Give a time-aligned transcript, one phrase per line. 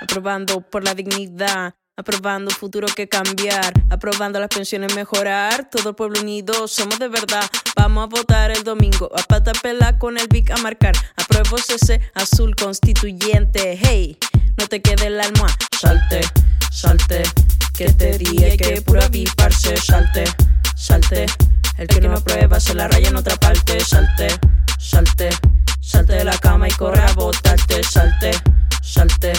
[0.00, 1.74] aprobando por la dignidad.
[1.96, 7.44] Aprobando futuro que cambiar, aprobando las pensiones mejorar, todo el pueblo unido, somos de verdad.
[7.74, 10.94] Vamos a votar el domingo, a pata pela con el Vic a marcar.
[11.16, 14.16] Apruebo ese azul constituyente, hey,
[14.56, 15.48] no te quede el alma.
[15.76, 16.20] Salte,
[16.70, 17.24] salte,
[17.74, 20.22] que te dije que pura viparse, salte,
[20.76, 21.26] salte.
[21.78, 24.28] El que no aprueba se la raya en otra parte, salte,
[24.78, 25.30] salte,
[25.80, 28.30] salte de la cama y corre a votarte, salte,
[28.82, 29.32] salte.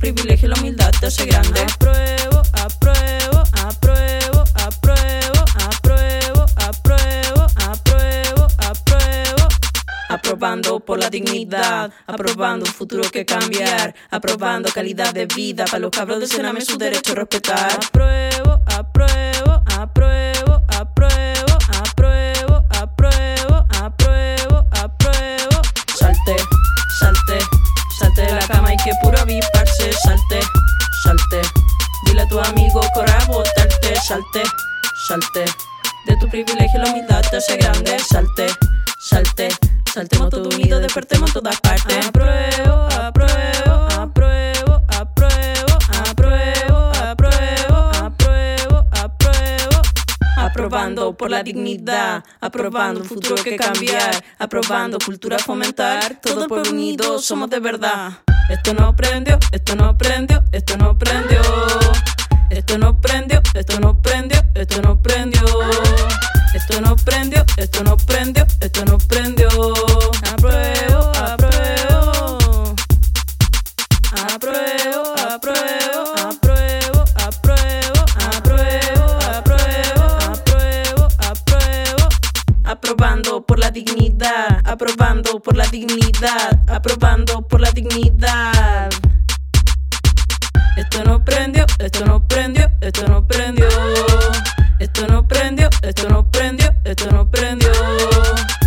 [0.00, 1.60] Privilegio la humildad te hace grande.
[1.60, 9.48] Apruebo, apruebo, apruebo, apruebo, apruebo, apruebo, apruebo, apruebo.
[10.08, 15.90] Aprobando por la dignidad, aprobando un futuro que cambiar, aprobando calidad de vida para los
[15.90, 17.70] cabros de Sename su derecho a respetar.
[17.72, 21.29] Apruebo, apruebo, apruebo, apruebo,
[28.90, 30.40] que puro aviparse, salte,
[31.02, 31.40] salte.
[32.04, 34.42] Dile a tu amigo corra a votarte, salte,
[35.06, 35.44] salte.
[36.06, 38.46] De tu privilegio la humildad te hace grande, salte,
[38.98, 39.48] salte.
[39.92, 42.06] Saltemos todo unido, despertemos todas partes.
[42.06, 45.72] Apruebo, apruebo, apruebo, apruebo,
[46.06, 49.82] apruebo, apruebo, apruebo, apruebo.
[50.36, 56.70] Aprobando por la dignidad, aprobando un futuro que cambiar, aprobando cultura fomentar, todo el pueblo
[56.70, 58.20] unido, somos de verdad.
[58.50, 61.40] Esto no prendió, esto no prendió, esto no prendió.
[62.50, 65.40] Esto no prendió, esto no prendió, esto no prendió.
[66.52, 69.48] Esto no prendió, esto no prendió, esto no prendió.
[70.32, 72.74] Apruebo, apruebo.
[74.26, 75.70] Apruebo, apruebo.
[82.64, 88.90] Aprobando por la dignidad, aprobando por la dignidad, aprobando por la dignidad.
[90.76, 93.68] Esto no prendió, esto no prendió, esto no prendió.
[94.80, 97.70] Esto no prendió, esto no prendió, esto no prendió.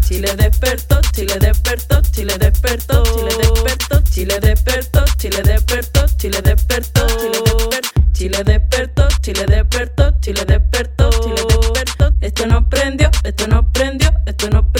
[0.00, 7.06] Chile despertó, Chile despertó, Chile despertó, Chile despertó, Chile despertó, Chile despertó, Chile despertó,
[8.12, 12.12] Chile despertó, Chile despertó, Chile despertó, Chile despertó.
[12.20, 14.77] Esto no prendió, esto no prendió, esto no prendió.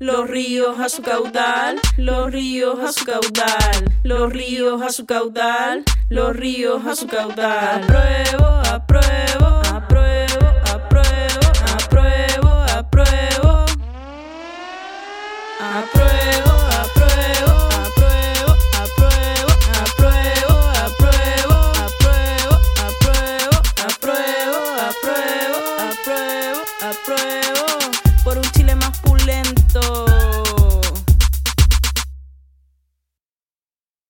[0.00, 5.84] Los ríos a su caudal, los ríos a su caudal, los ríos a su caudal,
[6.08, 7.82] los ríos a su caudal.
[7.82, 9.39] Apruebo, apruebo,